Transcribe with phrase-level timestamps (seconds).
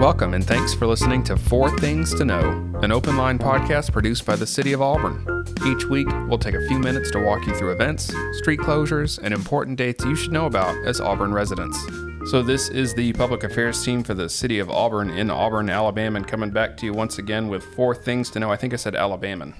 [0.00, 2.50] Welcome and thanks for listening to Four Things to Know,
[2.82, 5.44] an open line podcast produced by the City of Auburn.
[5.66, 9.32] Each week, we'll take a few minutes to walk you through events, street closures, and
[9.32, 11.82] important dates you should know about as Auburn residents.
[12.30, 16.18] So, this is the public affairs team for the City of Auburn in Auburn, Alabama,
[16.18, 18.52] and coming back to you once again with four things to know.
[18.52, 19.54] I think I said Alabama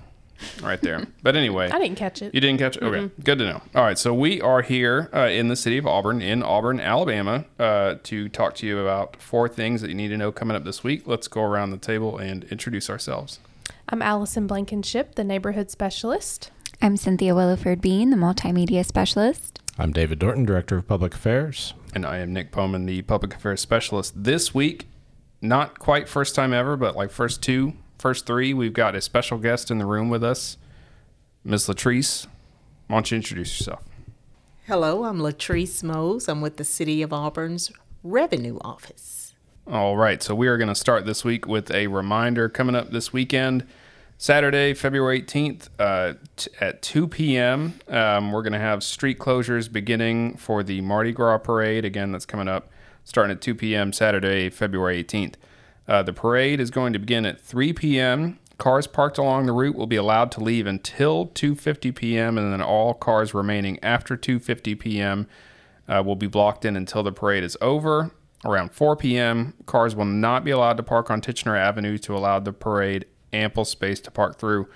[0.62, 1.07] right there.
[1.23, 2.34] But anyway, I didn't catch it.
[2.34, 2.82] You didn't catch it?
[2.82, 3.62] Okay, good to know.
[3.75, 7.45] All right, so we are here uh, in the city of Auburn, in Auburn, Alabama,
[7.59, 10.64] uh, to talk to you about four things that you need to know coming up
[10.64, 11.06] this week.
[11.06, 13.41] Let's go around the table and introduce ourselves.
[13.88, 16.50] I'm Allison Blankenship, the neighborhood specialist.
[16.83, 19.61] I'm Cynthia Williford Bean, the multimedia specialist.
[19.78, 21.75] I'm David Dorton, Director of Public Affairs.
[21.95, 24.12] And I am Nick Bowman, the public affairs specialist.
[24.16, 24.88] This week,
[25.41, 29.38] not quite first time ever, but like first two, first three, we've got a special
[29.38, 30.56] guest in the room with us,
[31.45, 31.66] Ms.
[31.66, 32.27] Latrice.
[32.88, 33.82] Why don't you introduce yourself?
[34.66, 36.28] Hello, I'm Latrice Mose.
[36.28, 37.70] I'm with the City of Auburn's
[38.02, 39.34] Revenue Office.
[39.70, 42.91] All right, so we are going to start this week with a reminder coming up
[42.91, 43.66] this weekend.
[44.19, 47.75] Saturday, February 18th uh, t- at 2 p.m.
[47.88, 51.84] Um, we're going to have street closures beginning for the Mardi Gras parade.
[51.84, 52.70] Again, that's coming up
[53.05, 53.92] starting at 2 p.m.
[53.92, 55.34] Saturday, February 18th.
[55.89, 58.39] Uh, the parade is going to begin at 3 p.m.
[58.59, 62.39] Cars parked along the route will be allowed to leave until 2:50 p.m.
[62.39, 65.27] and then all cars remaining after 2:50 p.m.
[65.89, 68.11] Uh, will be blocked in until the parade is over.
[68.45, 72.39] Around 4 p.m., cars will not be allowed to park on Tichenor Avenue to allow
[72.39, 74.69] the parade ample space to park through.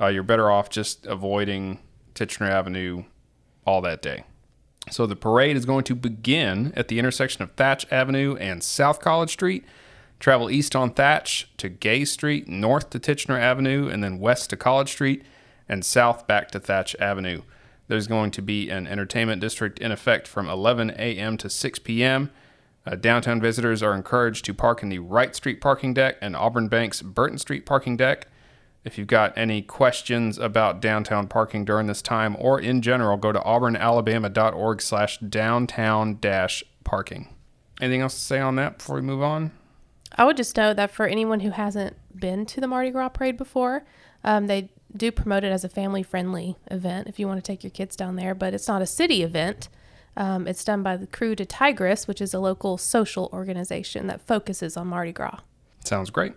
[0.00, 1.80] Uh, you're better off just avoiding
[2.14, 3.04] Tichenor Avenue
[3.66, 4.24] all that day.
[4.90, 9.00] So the parade is going to begin at the intersection of Thatch Avenue and South
[9.00, 9.64] College Street.
[10.18, 14.56] Travel east on Thatch to Gay Street, north to Tichenor Avenue, and then west to
[14.56, 15.24] College Street,
[15.68, 17.42] and south back to Thatch Avenue.
[17.88, 21.36] There's going to be an entertainment district in effect from 11 a.m.
[21.36, 22.30] to 6 p.m.
[22.84, 26.68] Uh, downtown visitors are encouraged to park in the Wright Street parking deck and Auburn
[26.68, 28.28] Bank's Burton Street parking deck.
[28.84, 33.32] If you've got any questions about downtown parking during this time or in general, go
[33.32, 37.34] to auburnalabama.org slash downtown dash parking.
[37.80, 39.50] Anything else to say on that before we move on?
[40.12, 43.36] I would just note that for anyone who hasn't been to the Mardi Gras parade
[43.36, 43.84] before,
[44.24, 47.62] um, they do promote it as a family friendly event if you want to take
[47.62, 49.68] your kids down there, but it's not a city event.
[50.16, 54.20] Um, it's done by the Krewe de Tigris, which is a local social organization that
[54.20, 55.40] focuses on Mardi Gras.
[55.84, 56.32] Sounds great.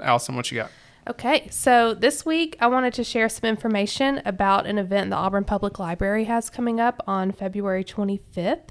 [0.00, 0.70] Allison, what you got?
[1.08, 5.44] Okay, so this week I wanted to share some information about an event the Auburn
[5.44, 8.70] Public Library has coming up on February 25th.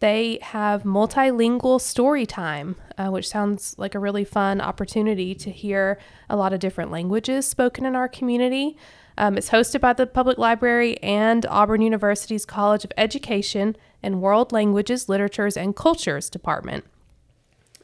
[0.00, 5.98] They have multilingual story time, uh, which sounds like a really fun opportunity to hear
[6.30, 8.76] a lot of different languages spoken in our community.
[9.16, 14.52] Um, it's hosted by the Public Library and Auburn University's College of Education and World
[14.52, 16.84] Languages, Literatures, and Cultures Department.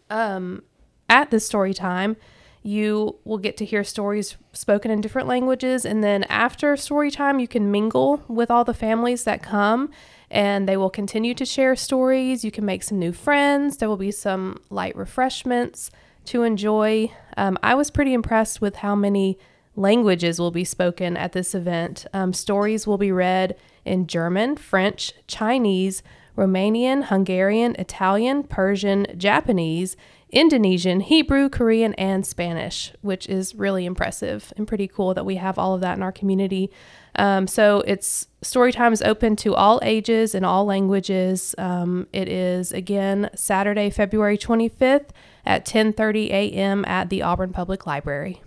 [0.09, 0.63] Um,
[1.09, 2.17] at this story time,
[2.63, 7.41] you will get to hear stories spoken in different languages, and then after story time,
[7.41, 9.91] you can mingle with all the families that come
[10.35, 12.45] and they will continue to share stories.
[12.45, 13.77] You can make some new friends.
[13.77, 15.93] There will be some light refreshments
[16.27, 17.13] to enjoy.
[17.37, 19.39] Um, I was pretty impressed with how many
[19.77, 22.07] languages will be spoken at this event.
[22.13, 26.03] Um, stories will be read in German, French, Chinese,
[26.37, 29.97] Romanian, Hungarian, Italian, Persian, Japanese,
[30.35, 35.59] Indonesian, Hebrew, Korean, and Spanish, which is really impressive and pretty cool that we have
[35.59, 36.71] all of that in our community.
[37.17, 41.55] Um, so it's story time is open to all ages and all languages.
[41.57, 45.11] Um, it is again Saturday, February 25th
[45.47, 46.85] at 10:30 a.m.
[46.87, 48.43] at the Auburn Public Library.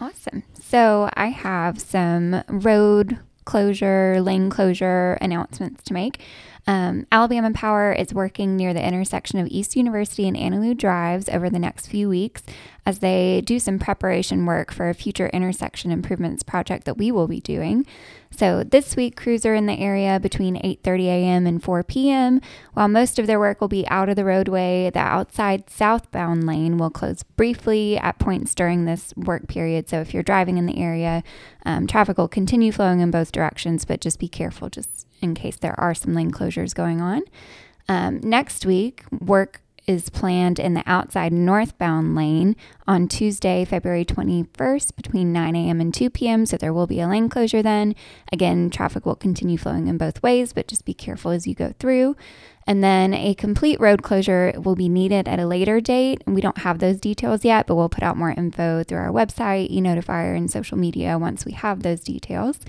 [0.00, 0.44] Awesome.
[0.60, 6.20] So I have some road closure, lane closure announcements to make.
[6.66, 11.48] Um, Alabama Power is working near the intersection of East University and Annalue Drives over
[11.48, 12.42] the next few weeks
[12.84, 17.28] as they do some preparation work for a future intersection improvements project that we will
[17.28, 17.84] be doing.
[18.30, 21.46] So this week, crews are in the area between 8:30 a.m.
[21.46, 22.40] and 4 p.m.
[22.74, 26.78] While most of their work will be out of the roadway, the outside southbound lane
[26.78, 29.88] will close briefly at points during this work period.
[29.88, 31.22] So if you're driving in the area,
[31.66, 35.56] um, traffic will continue flowing in both directions, but just be careful just in case
[35.56, 37.22] there are some lane closures going on.
[37.88, 42.54] Um, next week, work is planned in the outside northbound lane
[42.86, 45.80] on Tuesday, February 21st between 9 a.m.
[45.80, 46.44] and 2 p.m.
[46.44, 47.96] So there will be a lane closure then.
[48.30, 51.72] Again, traffic will continue flowing in both ways, but just be careful as you go
[51.78, 52.16] through.
[52.66, 56.22] And then a complete road closure will be needed at a later date.
[56.26, 59.08] And we don't have those details yet, but we'll put out more info through our
[59.10, 62.60] website, e notifier, and social media once we have those details.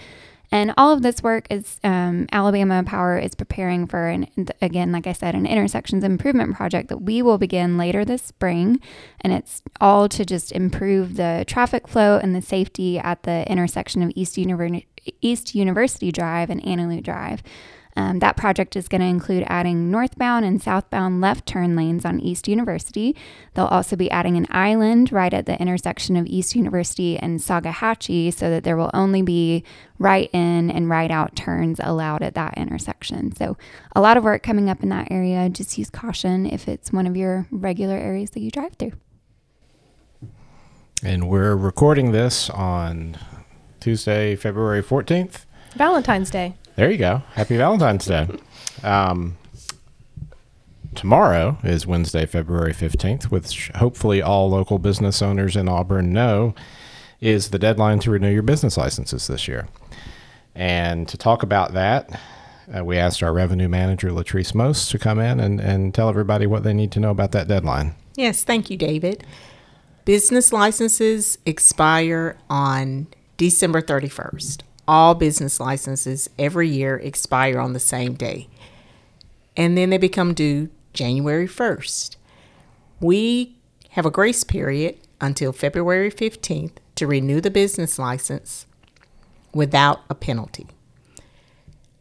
[0.52, 4.28] And all of this work is um, Alabama Power is preparing for, an,
[4.62, 8.80] again, like I said, an intersections improvement project that we will begin later this spring.
[9.22, 14.02] And it's all to just improve the traffic flow and the safety at the intersection
[14.02, 14.86] of East, Univer-
[15.22, 17.44] East University Drive and Annalue Drive.
[18.00, 22.22] Um, that project is going to include adding northbound and southbound left turn lanes on
[22.22, 23.14] East University.
[23.54, 28.34] They'll also be adding an island right at the intersection of East University and Saugahatchee
[28.34, 29.66] so that there will only be
[29.98, 33.36] right in and right out turns allowed at that intersection.
[33.36, 33.58] So,
[33.94, 35.50] a lot of work coming up in that area.
[35.50, 38.94] Just use caution if it's one of your regular areas that you drive through.
[41.04, 43.18] And we're recording this on
[43.82, 45.44] Tuesday, February 14th.
[45.76, 46.56] Valentine's Day.
[46.80, 47.24] There you go.
[47.34, 48.26] Happy Valentine's Day.
[48.84, 49.38] Um,
[50.96, 56.56] tomorrow is Wednesday, February 15th, which hopefully all local business owners in Auburn know
[57.20, 59.68] is the deadline to renew your business licenses this year.
[60.56, 62.18] And to talk about that,
[62.74, 66.48] uh, we asked our revenue manager, Latrice Mose, to come in and, and tell everybody
[66.48, 67.94] what they need to know about that deadline.
[68.16, 69.26] Yes, thank you, David.
[70.06, 78.16] Business licenses expire on December 31st all business licenses every year expire on the same
[78.16, 78.50] day.
[79.56, 82.16] And then they become due January 1st.
[83.00, 83.56] We
[83.90, 88.66] have a grace period until February 15th to renew the business license
[89.54, 90.66] without a penalty.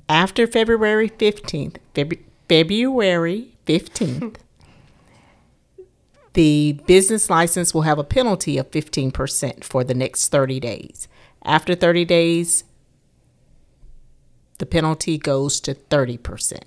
[0.09, 4.37] After February 15th, Feb- February 15th,
[6.33, 11.07] the business license will have a penalty of 15% for the next 30 days.
[11.45, 12.65] After 30 days,
[14.59, 16.63] the penalty goes to 30%.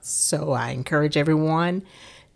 [0.00, 1.82] So I encourage everyone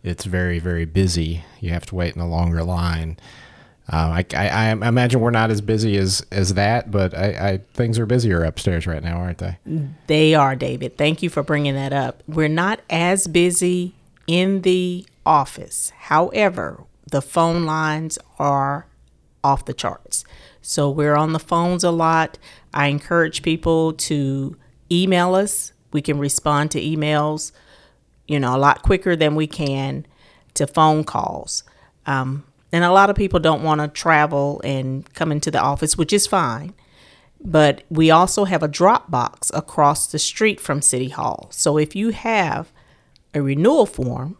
[0.02, 1.44] it's very very busy.
[1.60, 3.18] You have to wait in a longer line.
[3.92, 7.60] Uh, I, I, I, imagine we're not as busy as, as that, but I, I,
[7.74, 9.58] things are busier upstairs right now, aren't they?
[10.06, 10.96] They are, David.
[10.96, 12.22] Thank you for bringing that up.
[12.26, 13.94] We're not as busy
[14.26, 15.92] in the office.
[15.96, 18.86] However, the phone lines are
[19.42, 20.24] off the charts.
[20.62, 22.38] So we're on the phones a lot.
[22.72, 24.56] I encourage people to
[24.90, 25.72] email us.
[25.92, 27.52] We can respond to emails,
[28.26, 30.06] you know, a lot quicker than we can
[30.54, 31.64] to phone calls.
[32.06, 32.44] Um,
[32.74, 36.12] and a lot of people don't want to travel and come into the office, which
[36.12, 36.74] is fine.
[37.40, 41.46] But we also have a drop box across the street from City Hall.
[41.52, 42.72] So if you have
[43.32, 44.36] a renewal form,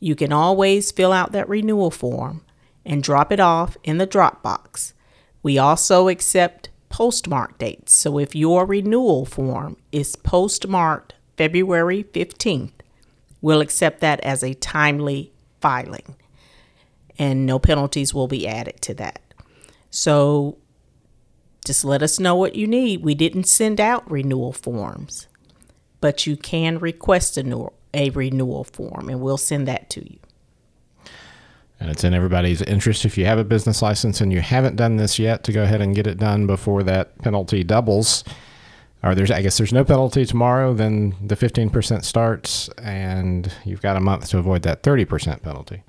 [0.00, 2.42] you can always fill out that renewal form
[2.86, 4.94] and drop it off in the drop box.
[5.42, 7.92] We also accept postmark dates.
[7.92, 12.72] So if your renewal form is postmarked February 15th,
[13.42, 16.14] we'll accept that as a timely filing
[17.18, 19.20] and no penalties will be added to that.
[19.90, 20.58] So
[21.64, 23.02] just let us know what you need.
[23.02, 25.28] We didn't send out renewal forms,
[26.00, 30.18] but you can request a, new, a renewal form and we'll send that to you.
[31.80, 34.96] And it's in everybody's interest if you have a business license and you haven't done
[34.96, 38.24] this yet to go ahead and get it done before that penalty doubles.
[39.02, 40.74] Or there's, I guess, there's no penalty tomorrow.
[40.74, 45.84] Then the 15% starts, and you've got a month to avoid that 30% penalty.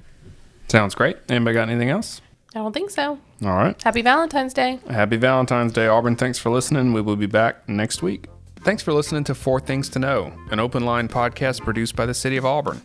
[0.69, 1.17] Sounds great.
[1.29, 2.21] Anybody got anything else?
[2.55, 3.19] I don't think so.
[3.43, 3.79] All right.
[3.81, 4.79] Happy Valentine's Day.
[4.89, 6.15] Happy Valentine's Day, Auburn.
[6.15, 6.93] Thanks for listening.
[6.93, 8.25] We will be back next week.
[8.61, 12.13] Thanks for listening to Four Things to Know, an open line podcast produced by the
[12.13, 12.81] City of Auburn.